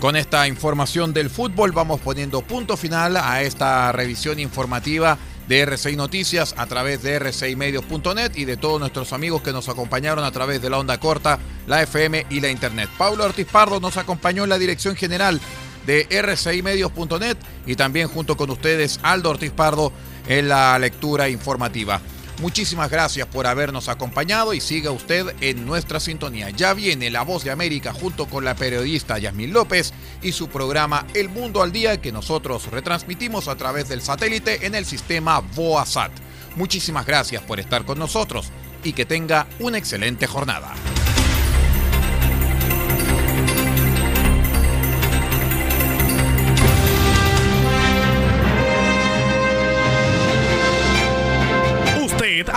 Con 0.00 0.16
esta 0.16 0.48
información 0.48 1.12
del 1.12 1.30
fútbol 1.30 1.72
vamos 1.72 2.00
poniendo 2.00 2.40
punto 2.40 2.76
final 2.76 3.16
a 3.16 3.42
esta 3.42 3.92
revisión 3.92 4.40
informativa 4.40 5.18
de 5.50 5.66
R6 5.66 5.96
Noticias 5.96 6.54
a 6.56 6.66
través 6.66 7.02
de 7.02 7.20
r6medios.net 7.20 8.30
y 8.36 8.44
de 8.44 8.56
todos 8.56 8.78
nuestros 8.78 9.12
amigos 9.12 9.42
que 9.42 9.52
nos 9.52 9.68
acompañaron 9.68 10.24
a 10.24 10.30
través 10.30 10.62
de 10.62 10.70
la 10.70 10.78
onda 10.78 11.00
corta, 11.00 11.40
la 11.66 11.82
FM 11.82 12.24
y 12.30 12.38
la 12.38 12.50
Internet. 12.50 12.88
Pablo 12.96 13.24
Ortiz 13.24 13.48
Pardo 13.48 13.80
nos 13.80 13.96
acompañó 13.96 14.44
en 14.44 14.50
la 14.50 14.60
dirección 14.60 14.94
general 14.94 15.40
de 15.86 16.08
r6medios.net 16.08 17.36
y 17.66 17.74
también 17.74 18.06
junto 18.06 18.36
con 18.36 18.48
ustedes 18.50 19.00
Aldo 19.02 19.30
Ortiz 19.30 19.50
Pardo 19.50 19.92
en 20.28 20.48
la 20.48 20.78
lectura 20.78 21.28
informativa. 21.28 22.00
Muchísimas 22.40 22.90
gracias 22.90 23.28
por 23.28 23.46
habernos 23.46 23.90
acompañado 23.90 24.54
y 24.54 24.62
siga 24.62 24.90
usted 24.90 25.34
en 25.42 25.66
nuestra 25.66 26.00
sintonía. 26.00 26.48
Ya 26.48 26.72
viene 26.72 27.10
La 27.10 27.20
Voz 27.20 27.44
de 27.44 27.50
América 27.50 27.92
junto 27.92 28.26
con 28.26 28.46
la 28.46 28.54
periodista 28.54 29.18
Yasmín 29.18 29.52
López 29.52 29.92
y 30.22 30.32
su 30.32 30.48
programa 30.48 31.06
El 31.12 31.28
Mundo 31.28 31.62
al 31.62 31.70
Día 31.70 32.00
que 32.00 32.12
nosotros 32.12 32.70
retransmitimos 32.70 33.46
a 33.46 33.56
través 33.56 33.90
del 33.90 34.00
satélite 34.00 34.64
en 34.64 34.74
el 34.74 34.86
sistema 34.86 35.40
VOASAT. 35.40 36.12
Muchísimas 36.56 37.04
gracias 37.04 37.42
por 37.42 37.60
estar 37.60 37.84
con 37.84 37.98
nosotros 37.98 38.46
y 38.82 38.94
que 38.94 39.04
tenga 39.04 39.46
una 39.58 39.76
excelente 39.76 40.26
jornada. 40.26 40.72